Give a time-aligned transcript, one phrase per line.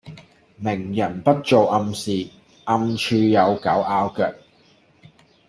[0.57, 2.27] 明人不做暗事，
[2.63, 4.33] 暗處有狗咬腳